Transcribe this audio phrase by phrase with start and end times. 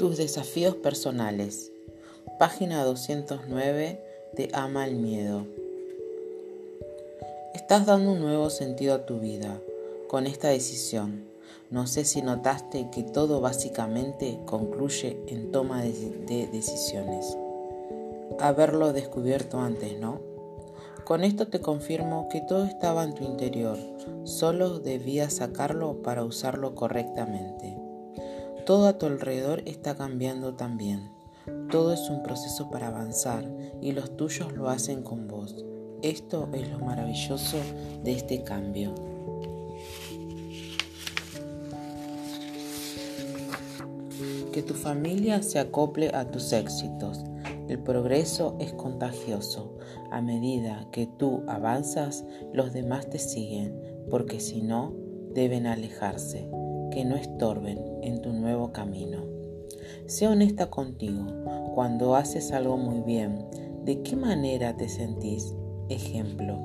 [0.00, 1.72] Tus desafíos personales.
[2.38, 4.02] Página 209
[4.32, 5.46] de Ama el Miedo.
[7.52, 9.60] Estás dando un nuevo sentido a tu vida
[10.08, 11.26] con esta decisión.
[11.68, 17.36] No sé si notaste que todo básicamente concluye en toma de, decisiones.
[18.38, 20.22] Haberlo descubierto antes, ¿no?
[21.04, 23.76] Con esto te confirmo que todo estaba en tu interior,
[24.24, 27.89] solo debías sacarlo para usarlo correctamente.
[28.70, 31.10] Todo a tu alrededor está cambiando también.
[31.72, 33.44] Todo es un proceso para avanzar
[33.80, 35.64] y los tuyos lo hacen con vos.
[36.02, 37.56] Esto es lo maravilloso
[38.04, 38.94] de este cambio.
[44.52, 47.24] Que tu familia se acople a tus éxitos.
[47.66, 49.78] El progreso es contagioso.
[50.12, 54.94] A medida que tú avanzas, los demás te siguen, porque si no,
[55.34, 56.48] deben alejarse
[56.90, 59.24] que no estorben en tu nuevo camino.
[60.06, 61.26] Sé honesta contigo.
[61.74, 63.46] Cuando haces algo muy bien,
[63.84, 65.54] ¿de qué manera te sentís?
[65.88, 66.58] Ejemplo,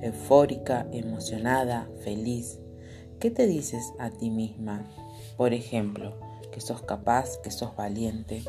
[0.00, 2.60] eufórica, emocionada, feliz.
[3.18, 4.84] ¿Qué te dices a ti misma?
[5.36, 6.14] Por ejemplo,
[6.50, 8.42] que sos capaz, que sos valiente.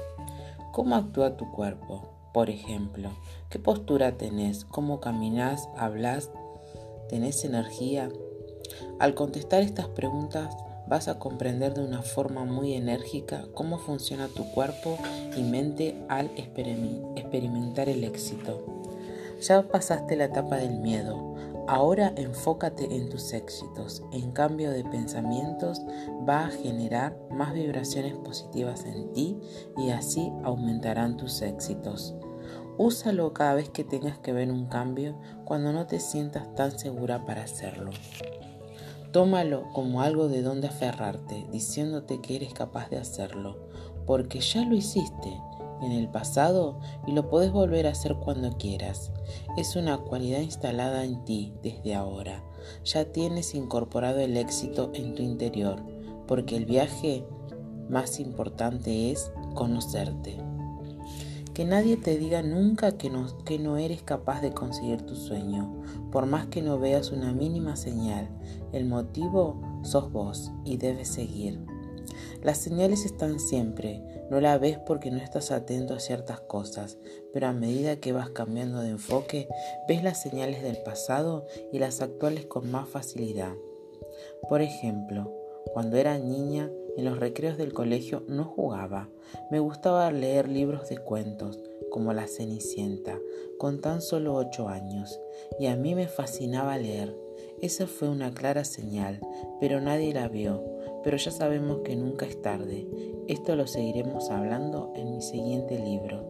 [0.71, 2.09] ¿Cómo actúa tu cuerpo?
[2.33, 3.11] Por ejemplo,
[3.49, 4.65] ¿qué postura tenés?
[4.65, 5.69] ¿Cómo caminás?
[5.77, 6.31] ¿Hablas?
[7.07, 8.09] ¿Tenés energía?
[8.99, 10.55] Al contestar estas preguntas,
[10.93, 14.99] vas a comprender de una forma muy enérgica cómo funciona tu cuerpo
[15.35, 18.63] y mente al experimentar el éxito.
[19.41, 21.33] Ya pasaste la etapa del miedo,
[21.67, 24.03] ahora enfócate en tus éxitos.
[24.11, 25.81] En cambio de pensamientos
[26.29, 29.39] va a generar más vibraciones positivas en ti
[29.75, 32.13] y así aumentarán tus éxitos.
[32.77, 37.25] Úsalo cada vez que tengas que ver un cambio cuando no te sientas tan segura
[37.25, 37.89] para hacerlo.
[39.13, 43.69] Tómalo como algo de donde aferrarte, diciéndote que eres capaz de hacerlo,
[44.07, 45.39] porque ya lo hiciste
[45.83, 49.11] en el pasado y lo puedes volver a hacer cuando quieras.
[49.55, 52.43] Es una cualidad instalada en ti desde ahora.
[52.85, 55.79] Ya tienes incorporado el éxito en tu interior,
[56.27, 57.23] porque el viaje
[57.89, 60.37] más importante es conocerte.
[61.53, 65.81] Que nadie te diga nunca que no, que no eres capaz de conseguir tu sueño,
[66.11, 68.27] por más que no veas una mínima señal.
[68.71, 71.59] El motivo sos vos y debes seguir.
[72.41, 76.97] Las señales están siempre, no la ves porque no estás atento a ciertas cosas,
[77.31, 79.47] pero a medida que vas cambiando de enfoque,
[79.87, 83.53] ves las señales del pasado y las actuales con más facilidad.
[84.49, 85.31] Por ejemplo,
[85.71, 89.09] cuando era niña, en los recreos del colegio no jugaba.
[89.49, 91.59] Me gustaba leer libros de cuentos,
[91.89, 93.19] como La Cenicienta,
[93.57, 95.19] con tan solo ocho años,
[95.59, 97.15] y a mí me fascinaba leer.
[97.61, 99.19] Esa fue una clara señal,
[99.59, 100.63] pero nadie la vio.
[101.03, 102.87] Pero ya sabemos que nunca es tarde.
[103.27, 106.25] Esto lo seguiremos hablando en mi siguiente libro.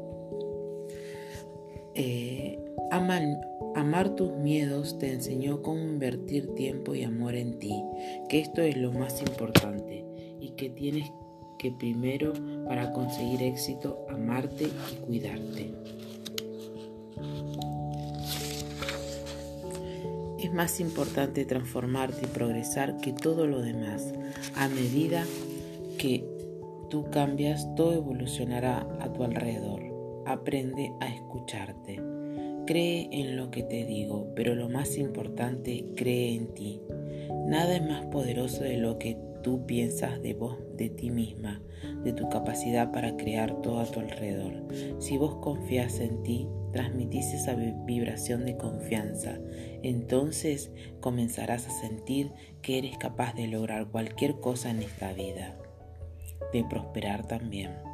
[1.95, 2.59] Eh,
[2.89, 7.83] amar tus miedos te enseñó cómo invertir tiempo y amor en ti,
[8.29, 10.12] que esto es lo más importante
[10.43, 11.09] y que tienes
[11.57, 12.33] que primero
[12.67, 15.73] para conseguir éxito amarte y cuidarte.
[20.37, 24.13] Es más importante transformarte y progresar que todo lo demás.
[24.55, 25.23] A medida
[25.97, 26.27] que
[26.89, 29.81] tú cambias, todo evolucionará a tu alrededor.
[30.25, 32.12] Aprende a escucharte.
[32.65, 36.81] Cree en lo que te digo, pero lo más importante, cree en ti.
[37.45, 41.61] Nada es más poderoso de lo que tú piensas de vos, de ti misma,
[42.03, 44.65] de tu capacidad para crear todo a tu alrededor.
[44.99, 49.39] Si vos confías en ti, transmitís esa vibración de confianza,
[49.83, 52.31] entonces comenzarás a sentir
[52.61, 55.57] que eres capaz de lograr cualquier cosa en esta vida,
[56.53, 57.92] de prosperar también.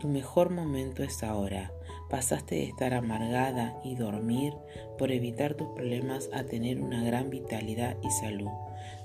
[0.00, 1.72] Tu mejor momento es ahora.
[2.08, 4.52] Pasaste de estar amargada y dormir
[4.98, 8.50] por evitar tus problemas a tener una gran vitalidad y salud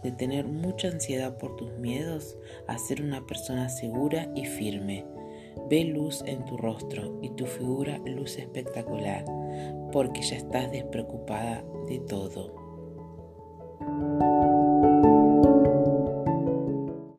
[0.04, 2.38] de tener mucha ansiedad por tus miedos
[2.68, 5.06] a ser una persona segura y firme.
[5.70, 9.26] Ve luz en tu rostro y tu figura luz espectacular,
[9.92, 12.65] porque ya estás despreocupada de todo.